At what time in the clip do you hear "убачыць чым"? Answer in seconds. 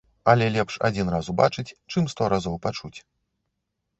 1.33-2.09